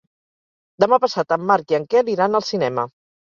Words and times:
Demà 0.83 0.97
passat 1.03 1.35
en 1.35 1.43
Marc 1.51 1.75
i 1.75 1.79
en 1.79 1.85
Quel 1.93 2.11
iran 2.15 2.41
al 2.41 2.47
cinema. 2.49 2.89